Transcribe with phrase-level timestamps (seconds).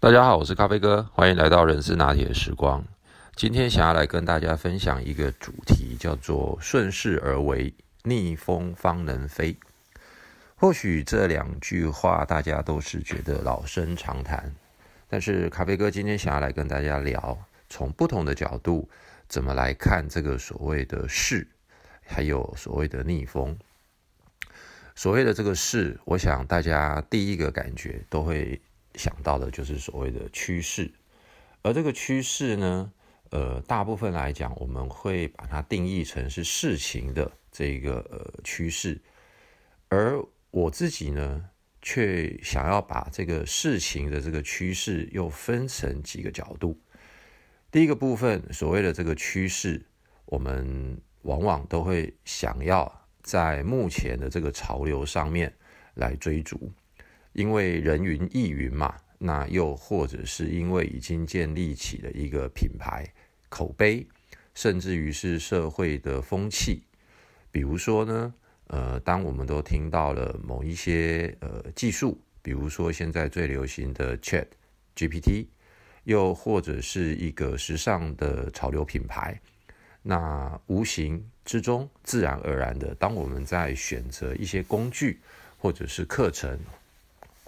[0.00, 2.84] 大家好，我是咖啡哥，欢迎来到人事拿铁时光。
[3.34, 7.74] 今天想要来跟大家分享一个主题，叫做“顺势而为，
[8.04, 9.56] 逆风方能飞”。
[10.54, 14.54] 或许这两句话大家都是觉得老生常谈，
[15.08, 17.36] 但是咖啡哥今天想要来跟大家聊，
[17.68, 18.88] 从不同的角度
[19.26, 21.44] 怎么来看这个所谓的势，
[22.06, 23.58] 还有所谓的逆风。
[24.94, 28.60] 所谓的这个势，我想大家第一个感觉都会。
[28.94, 30.90] 想到的就是所谓的趋势，
[31.62, 32.92] 而这个趋势呢，
[33.30, 39.00] 呃，大部分来讲，我们会把它定义成是事情的这个呃趋势，
[39.88, 46.80] 而我自己呢，却想要把这个事情的这个趋势又分成几个角度。
[47.70, 49.84] 第一个部分，所谓的这个趋势，
[50.24, 55.54] 我们往往都会想要在目前的这个潮流上面
[55.94, 56.72] 来追逐。
[57.38, 63.06] 因为人云亦云嘛，那又或者是因为已经建立起了一个品牌
[63.48, 64.04] 口碑，
[64.54, 66.82] 甚至于是社会的风气。
[67.52, 68.34] 比如说呢，
[68.66, 74.48] 呃，当我们都听到了某一些呃技术，比如说现在最流行的 Chat
[74.96, 75.46] GPT，
[76.02, 79.40] 又或者是一个时尚的潮流品牌，
[80.02, 85.20] 那无形之中，自然而然的，当我们在选择一些工具
[85.56, 86.58] 或者是课程。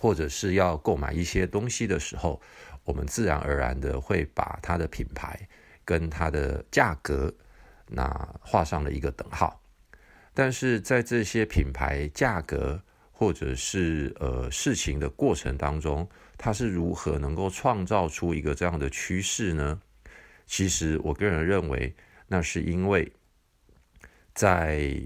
[0.00, 2.40] 或者是要购买一些东西的时候，
[2.84, 5.38] 我们自然而然的会把它的品牌
[5.84, 7.30] 跟它的价格
[7.86, 8.08] 那
[8.40, 9.60] 画上了一个等号。
[10.32, 19.82] 但是在这些品牌价格或者是呃事情的过程当中，它是如何能够创造出一个这样的趋势呢？
[20.46, 21.94] 其实我个人认为，
[22.26, 23.12] 那是因为
[24.32, 24.98] 在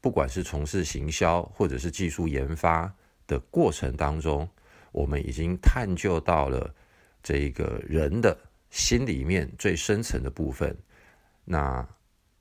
[0.00, 2.92] 不管是从事行销或者是技术研发。
[3.30, 4.48] 的过程当中，
[4.90, 6.74] 我们已经探究到了
[7.22, 8.36] 这个人的
[8.70, 10.76] 心里面最深层的部分。
[11.44, 11.86] 那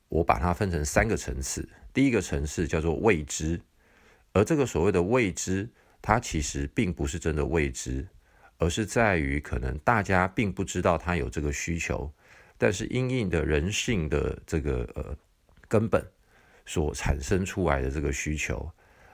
[0.08, 3.62] 我把它分成三个层次，第一个层次叫做未知，
[4.34, 5.70] 而这个所谓的未知，
[6.02, 8.08] 它其实并不是真的未知，
[8.58, 12.12] 而是在于可能大家并不知道他有这个需求，
[12.58, 15.16] 但是因应的人性的这个呃
[15.68, 16.04] 根本
[16.66, 18.68] 所产生出来的这个需求。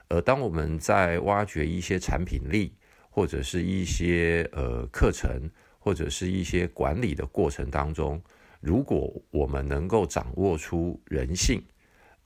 [0.08, 2.72] 而当我们在挖掘一些产品力，
[3.10, 8.22] 或者是一些呃课程，或者是一些管理的过程当中，
[8.60, 11.62] 如果我们能够掌握出人性，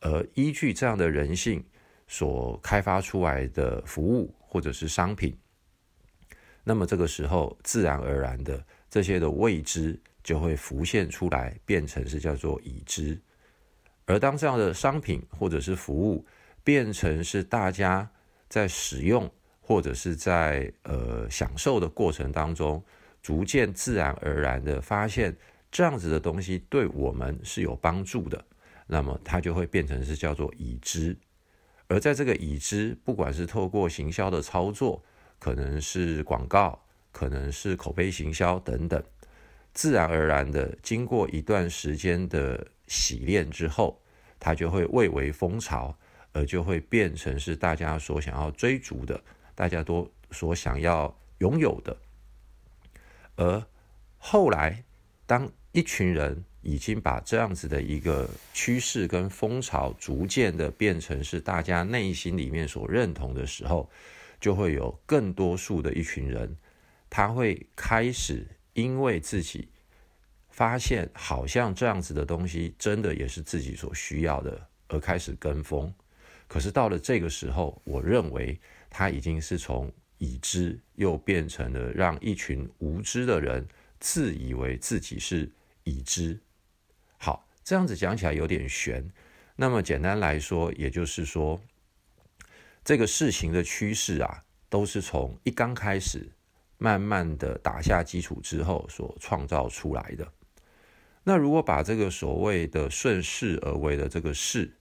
[0.01, 1.65] 而依据这样的人性
[2.07, 5.37] 所开发出来的服务或者是商品，
[6.65, 13.19] 那么这个时候自然而然的这些的未知就会浮现出来，变成是叫做已知。
[14.07, 16.27] 而当这样的商品或者是服务，
[16.71, 18.09] 变成是大家
[18.49, 19.29] 在使用
[19.61, 22.81] 或者是在呃享受的过程当中，
[23.21, 25.37] 逐渐自然而然的发现
[25.69, 28.45] 这样子的东西对我们是有帮助的，
[28.87, 31.17] 那么它就会变成是叫做已知。
[31.89, 35.03] 而在这个已知，不管是透过行销的操作，
[35.41, 39.03] 可能是广告，可能是口碑行销等等，
[39.75, 44.01] 自然而然的经过一段时间的洗练之后，
[44.39, 45.93] 它就会蔚为风潮。
[46.33, 49.21] 而就会变成是大家所想要追逐的，
[49.55, 51.97] 大家都所想要拥有的。
[53.37, 53.67] 而
[54.19, 54.85] 后来，
[55.27, 63.89] 当一群人已经把这样子的一个趋势跟风潮逐渐的变成是大家内心里面所认同的时候，
[64.39, 66.57] 就会有更多数的一群人，
[67.09, 69.69] 他会开始因为自己
[70.51, 75.93] 发现好像这样子的东西真的也是自己所需要的，而开始跟风。
[76.51, 78.59] 可是到了这个时候，我认为
[78.91, 79.89] 他已经是从
[80.19, 83.65] 已知又变成了让一群无知的人
[84.01, 85.49] 自以为自己是
[85.85, 86.37] 已知。
[87.19, 89.09] 好，这样子讲起来有点悬。
[89.55, 91.61] 那么简单来说，也就是说，
[92.83, 96.33] 这个事情的趋势啊，都是从一刚开始，
[96.79, 100.27] 慢慢的打下基础之后所创造出来的。
[101.23, 104.75] 那如果把这个所谓的顺势而为的这个势，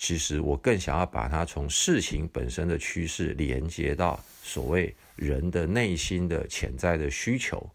[0.00, 7.68] 其实我更想要把它从事情本身的趋势连接到所谓人的内心的潜在的需求，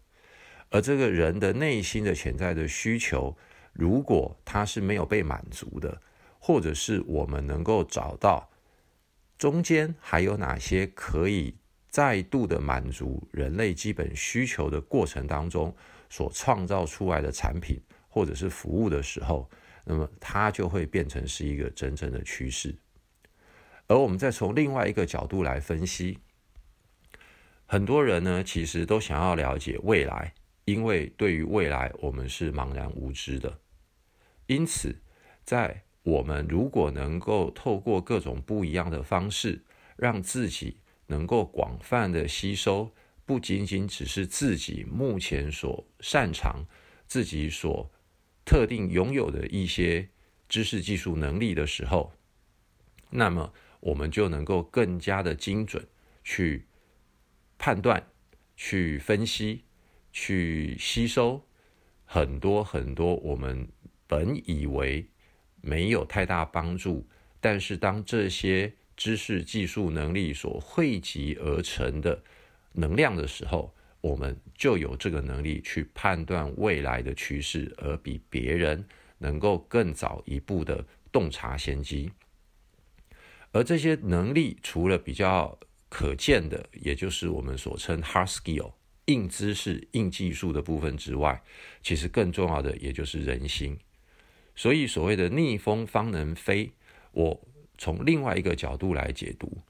[0.70, 3.36] 而这个人的内心的潜在的需求，
[3.74, 6.00] 如果它是没有被满足的，
[6.38, 8.48] 或者是我们能够找到
[9.36, 11.54] 中间还有哪些可以
[11.90, 15.76] 再度的满足人类基本需求的过程当中
[16.08, 17.78] 所创造出来的产品
[18.08, 19.46] 或者是服务的时候。
[19.84, 22.74] 那么它就会变成是一个真正的趋势，
[23.86, 26.18] 而我们再从另外一个角度来分析，
[27.66, 30.34] 很多人呢，其实都想要了解未来，
[30.64, 33.60] 因为对于未来我们是茫然无知的。
[34.46, 35.00] 因此，
[35.42, 39.62] 在我们如果能够透过各种不一样的方式，
[39.96, 42.90] 让自己能够广泛的吸收，
[43.24, 46.64] 不仅仅只是自己目前所擅长、
[47.06, 47.90] 自己所
[48.44, 50.08] 特定拥有的一些
[50.48, 52.12] 知识、技术、能力的时候，
[53.10, 55.86] 那么我们就能够更加的精准
[56.22, 56.66] 去
[57.58, 58.10] 判断、
[58.56, 59.64] 去分析、
[60.12, 61.46] 去吸收
[62.04, 63.68] 很多很多我们
[64.06, 65.08] 本以为
[65.60, 67.08] 没有太大帮助，
[67.40, 72.22] 但是当这些知识、技术、能力所汇集而成的
[72.72, 78.86] 能量的时候，我们就有这个能力去判断未来的趋势，而比别人
[79.16, 82.12] 能够更早一步的洞察先机。
[83.50, 85.58] 而这些能力，除了比较
[85.88, 88.74] 可见的，也就是我们所称 hard skill
[89.06, 91.42] 硬知识、硬技术的部分之外，
[91.82, 93.78] 其实更重要的也就是人心。
[94.54, 96.70] 所以，所谓的逆风方能飞，
[97.12, 97.48] 我
[97.78, 99.62] 从另外一个角度来解读，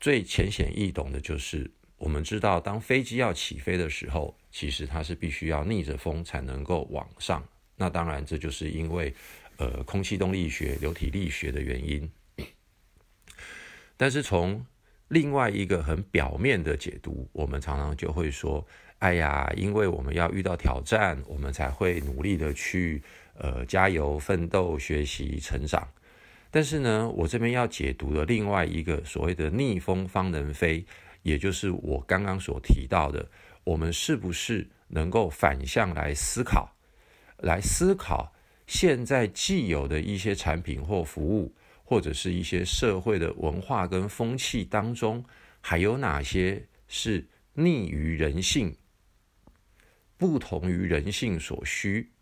[0.00, 1.70] 最浅显易懂的就是。
[1.98, 7.42] 我们知道，当飞机要起飞的时候，其实它是必须要逆着风才能够往上。
[7.74, 9.14] 那当然，这就是因为
[9.56, 12.10] 呃空气动力学、流体力学的原因。
[13.96, 14.64] 但是从
[15.08, 18.66] 另外一个很表面的解读，我们常常就会说
[19.00, 23.02] ：“哎呀，因为我们要遇到挑战，我们才会努力的去
[23.38, 25.88] 呃加油、奋斗、学习、成长。”
[26.52, 30.84] 但是呢，我这边要解读的另外一个所谓的“逆风方能飞”。
[31.26, 33.28] 也就是我刚刚所提到的，
[33.64, 36.76] 我们是不是能够反向来思考，
[37.38, 38.32] 来思考
[38.68, 41.52] 现在既有的一些产品或服务，
[41.82, 45.24] 或者是一些社会的文化跟风气当中，
[45.60, 48.76] 还有哪些是逆于人性、
[50.16, 52.12] 不同于人性所需，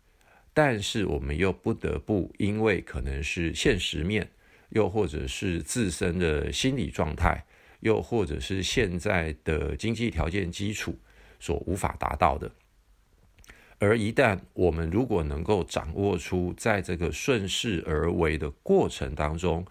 [0.51, 4.31] 但是我们又不得不因为可能是现实面，
[4.69, 7.45] 又或者是自身的心理状态。
[7.85, 10.97] 又或者是现在的经济条件基础
[11.39, 12.51] 所无法达到的，
[13.77, 19.63] 而一旦我们如果能够掌握出在这个顺势而为的过程当中，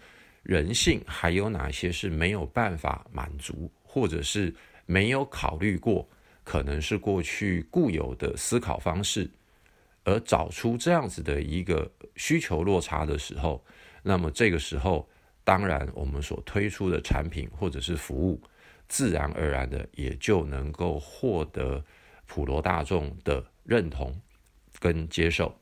[0.43, 6.07] 人性还有哪些是没有办法满足，或者是没有考虑过，
[6.45, 9.29] 可能是过去固有的思考方式，
[10.05, 13.61] 而找出这样子的一个需求落差的时候，
[14.03, 15.05] 那么这个时候。
[15.45, 18.41] 当然，我们所推出的产品或者是服务，
[18.87, 21.81] 自然而然的也就能够获得
[22.25, 24.19] 普罗大众的认同
[24.79, 25.55] 跟接受。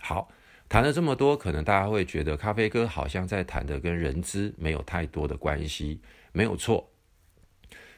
[0.00, 0.30] 好，
[0.68, 6.00] 谈了这么多，可能大家会觉得咖啡哥好像在谈的跟人资没有太多的关系，
[6.32, 6.88] 没有错。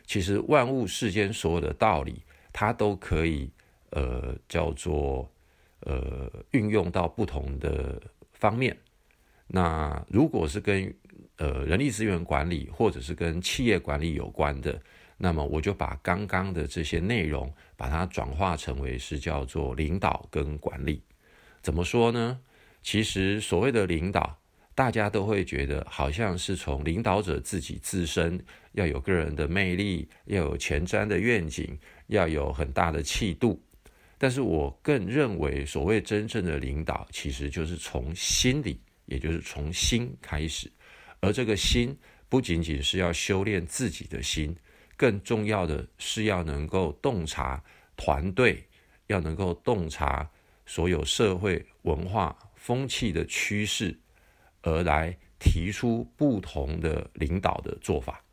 [0.07, 3.51] 其实万物世间所有的道理，它都可以
[3.91, 5.29] 呃叫做
[5.81, 8.01] 呃运用到不同的
[8.33, 8.77] 方面。
[9.47, 10.93] 那如果是跟
[11.37, 14.81] 呃人力资源管理或者是跟企业管理有关的，
[15.17, 21.03] 那么我就把刚刚的这些内容把它转化成为是叫做领导跟管理。
[21.63, 22.41] 怎么说呢？
[22.83, 24.37] 其实所谓的领导，
[24.75, 28.39] 大家都会觉得好像是从领导者自己自身
[28.73, 33.59] 要有个人的魅力，要有前瞻的愿景，要有很大的气度。
[34.19, 38.79] 但是我更认为，所谓真正的领导，其实就是从心里。
[39.07, 40.71] 也就是从心开始，
[41.21, 41.97] 而这个心
[42.29, 44.57] 不仅仅是要修炼自己的心，
[44.97, 47.63] 更重要的是要能够洞察
[47.97, 48.67] 团队，
[49.07, 50.31] 要能够洞察
[50.67, 53.99] 所有社会文化风气的趋势，
[54.63, 58.25] 而来提出不同的领导的做法。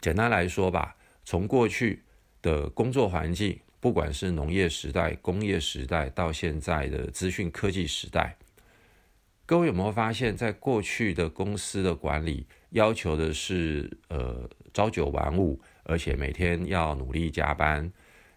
[0.00, 2.02] 简单来说吧，从过去
[2.42, 8.36] 的工作环境，不管是农业时代、工业时代，到现在的资讯科技时代。
[9.46, 17.92] 各位有没有发现，在过去的公司的管理要求的是，呃，朝九晚五，而且每天要努力加班，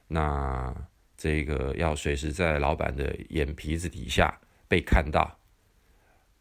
[0.08, 0.72] 那
[1.18, 5.36] 这个要随时在老板的眼皮子底下被看到。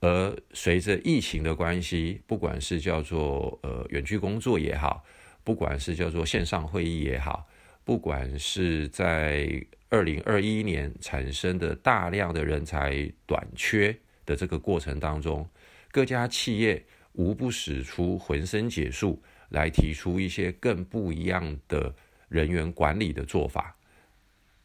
[0.01, 5.03] 而随着疫情的关系，不管是叫做呃远距工作也好，
[5.43, 7.49] 不管是叫做线上会议也好，
[7.85, 9.49] 不管是在
[9.89, 13.99] 二零二一年产生的大量的人才短缺。
[14.29, 15.49] 的这个过程当中，
[15.91, 21.95] 各家企业无不使出浑身解数来提出一些更不一样的
[22.29, 23.75] 人员管理的做法，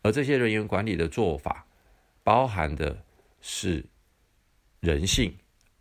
[0.02, 1.66] 而这些人员管理的做法，
[2.26, 3.02] 包含的
[3.40, 3.86] 是
[4.82, 5.34] 人性，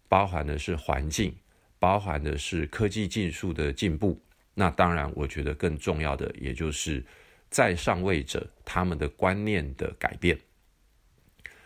[0.08, 1.34] 包含的是环境，
[1.80, 4.22] 包含的是科技技术的进步，
[4.54, 7.04] 那当然，我觉得更重要的，也就是
[7.50, 10.38] 在上位者他们的观念的改变，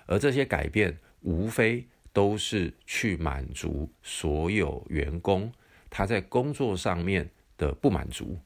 [0.06, 5.52] 而这些改变无非都是去满足所有员工
[5.90, 8.38] 他在工作上面的不满足。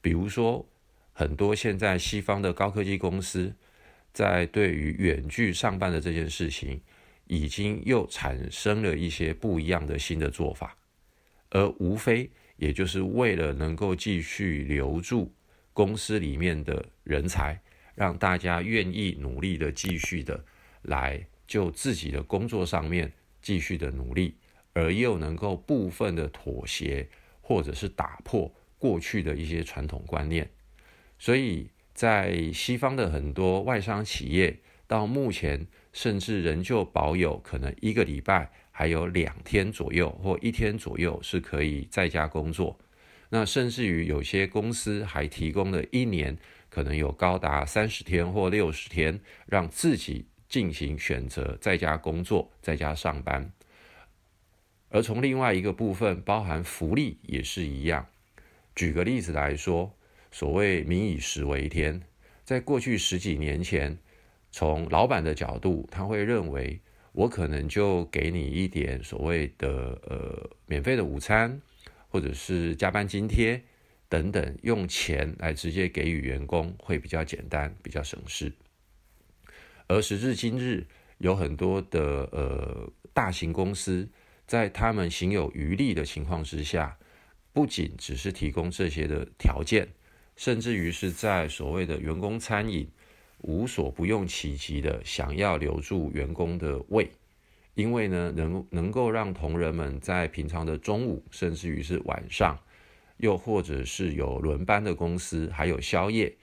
[0.00, 0.64] 比如说，
[1.12, 3.52] 很多现在西方的高科技公司
[4.12, 6.80] 在对于远距上班的这件事情，
[7.26, 10.76] 已经又产生了一些不一样的新的做法，
[11.50, 12.30] 而无非。
[12.56, 15.34] 也就是为了能够继续留住
[15.72, 17.60] 公司里面的人才，
[17.96, 20.42] 让大家愿意努力的继续的
[20.82, 24.36] 来就自己的工作上面继续的努力，
[24.72, 27.08] 而又能够部分的妥协
[27.40, 30.50] 或者是打破过去的一些传统观念，
[31.18, 38.50] 所以在西方的很多外商企业到目前甚至仍旧保有可能一个礼拜。
[38.78, 42.78] 还有两天左右或一天左右是可以在家工作，
[43.30, 46.36] 那甚至于有些公司还提供了一年，
[46.68, 53.50] 可能有高达三十天或六十天，让自己进行选择在家工作、在家上班。
[54.88, 58.06] 而从另外一个部分，包含福利也是一样。
[58.74, 59.92] 举个例子来说，
[60.30, 62.00] 所谓“民以食为天”，
[62.44, 63.98] 在过去十几年前，
[64.50, 66.80] 从老板的角度，他会认为。
[67.16, 71.58] 我可能就给你一点所谓的呃免费的午餐，
[72.10, 73.58] 或者是加班津贴
[74.06, 78.52] 等等，用钱来直接给予员工会比较简单，比较省事。
[79.88, 80.86] 而时至今日，
[81.18, 84.08] 有很多的呃大型公司
[84.46, 86.98] 在他们行有余力的情况之下，
[87.52, 89.88] 不仅只是提供这些的条件，
[90.36, 92.90] 甚至于是在所谓的员工餐饮。
[93.42, 97.08] 无所不用其极的想要留住员工的胃，
[97.74, 102.58] 因为呢，能能够让同仁们在平常的中午，甚至于是晚上，
[103.18, 106.34] 又或者是有轮班的公司，还有宵夜，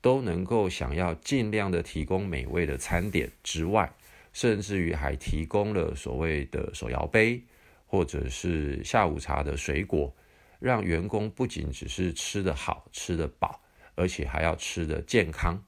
[0.00, 3.92] 都能够想要尽量的提供美味的餐点之外，
[4.32, 7.42] 甚至于还提供了所谓的手摇杯，
[7.86, 10.14] 或者是下午茶的水果，
[10.58, 13.60] 让员工不仅只是吃得好、吃得饱，
[13.94, 15.62] 而且还要吃得健康。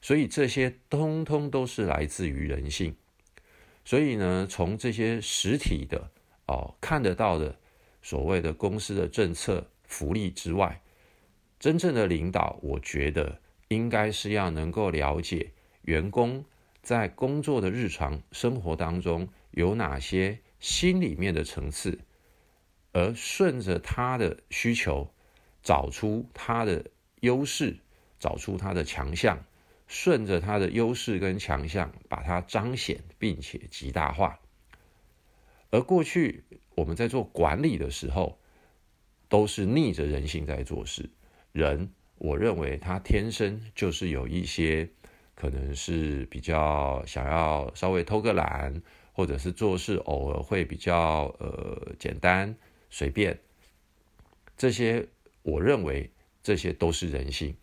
[0.00, 2.94] 所以这些通通都是来自于人性。
[3.84, 6.10] 所以呢，从这些实体的
[6.46, 7.58] 哦看得到的
[8.00, 10.80] 所谓的公司的政策福利之外，
[11.58, 16.44] 真正的领导，我觉得应该是要能够了解员工
[16.82, 21.98] 在工作的日常生活当中有哪些心里面的层次，
[22.92, 25.12] 而顺着他的需求，
[25.62, 26.84] 找出他的
[27.20, 27.78] 优势，
[28.18, 29.44] 找出他的强项。
[29.90, 34.38] 顺着他的优势跟强项，把它彰显并且极大化。
[35.70, 36.44] 而过去
[36.74, 38.38] 我们在做管理的时候，
[39.30, 41.08] 都是逆着人性在做事。
[41.52, 44.88] 人，我认为他天生就是有一些
[45.34, 48.82] 可能是比较想要稍微偷个懒，
[49.12, 52.54] 或者是做事偶尔会比较呃简单
[52.90, 53.38] 随便。
[54.56, 55.06] 这些
[55.42, 56.10] 我认为
[56.42, 57.54] 这些都是人性。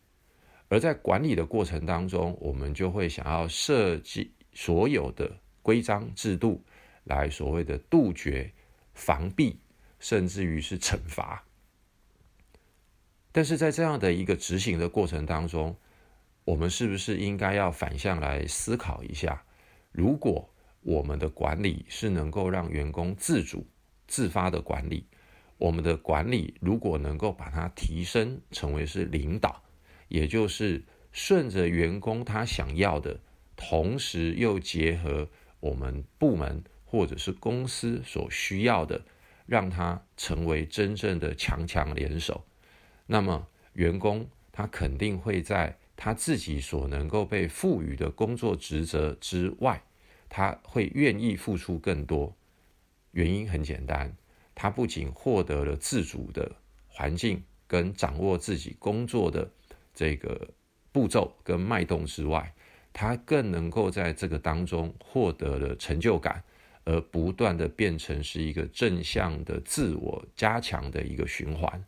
[0.67, 5.29] 而在管理的过程当中，我们就会想要设计所有的
[5.61, 6.63] 规章制度，
[7.03, 8.49] 来所谓的杜绝、
[8.93, 9.59] 防避，
[9.99, 11.43] 甚至于是惩罚。
[13.35, 15.75] 但是在这样的一个执行的过程当中，
[16.45, 19.43] 我们是不是应该要反向来思考一下？
[19.91, 20.49] 如果
[20.83, 23.67] 我们的管理是能够让员工自主、
[24.07, 25.05] 自发的管理，
[25.57, 29.61] 我们的管理如果能够把它提升成为是领导。
[30.07, 33.19] 也就是顺着员工他想要的，
[33.57, 39.03] 同时又结合我们部门或者是公司所需要的，
[39.45, 42.45] 让他成为真正的强强联手。
[43.05, 49.81] 那么员工他肯定会在他自己所能够被赋予的工作职责之外，
[50.27, 52.35] 他会愿意付出更多。
[53.11, 54.15] 原因很简单，
[54.53, 56.51] 他不仅获得了自主的
[56.87, 59.49] 环境跟掌握自己工作的。
[59.97, 60.49] 这个
[60.91, 62.53] 步骤跟脉动之外，
[62.91, 66.43] 他更能够在这个当中获得了成就感，
[66.83, 71.81] 而不断的变成是一个正向的自我加强的一个循环，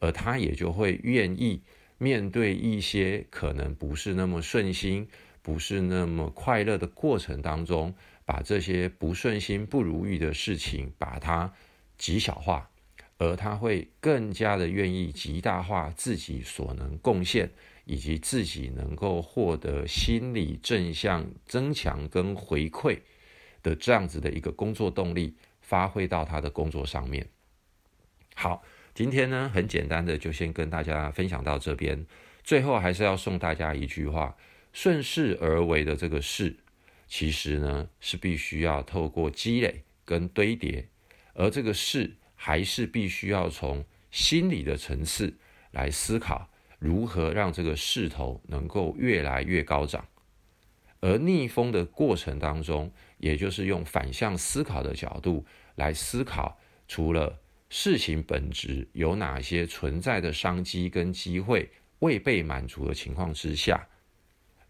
[0.00, 1.62] 而他也就会愿意
[1.98, 5.06] 面对一些可能不是那么顺心、
[5.40, 11.52] 不是那么快乐的过程当中，把这些不顺心、不如意的事情把它
[11.96, 12.68] 极小化。
[13.22, 17.50] 而他会更加的愿意极大化自己所能贡献，
[17.84, 22.98] 以及自己能够获得心理正向增强跟回馈
[23.62, 27.28] 的这样子的一个工作动力，发挥到他的工作上面。
[28.34, 28.62] 好，
[28.94, 32.04] 今天呢，很简单的就先跟大家分享到这边。
[32.42, 34.36] 最后还是要送大家一句话：
[34.72, 36.56] 顺势而为的这个势，
[37.06, 40.88] 其实呢是必须要透过积累跟堆叠，
[41.34, 45.34] 而这个势还是必须要从心理的层次
[45.70, 50.06] 来思考，如何让这个势头能够越来越高涨。
[51.00, 57.38] 而逆风的过程当中，也就是用反向思考的角度来思考，除了
[57.70, 63.88] 事情本质有哪些存在的商机跟机会未被满足的情况之下，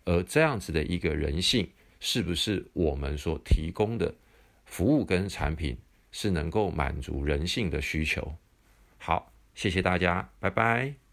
[0.04, 4.14] 而这样子的一个人性，是不是我们所提供的
[4.66, 5.76] 服务跟产品
[6.12, 8.36] 是能够满足人性的需求？
[8.98, 11.09] 好，谢谢大家，拜拜。